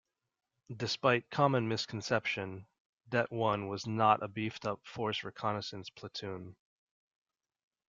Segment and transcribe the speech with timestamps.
[0.75, 2.65] Despite common misconception,
[3.09, 6.55] Det One was not a beefed up Force Reconnaissance platoon.